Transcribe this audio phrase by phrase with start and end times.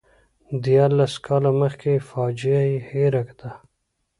[0.63, 3.51] دیارلس کاله مخکې فاجعه یې هېره ده.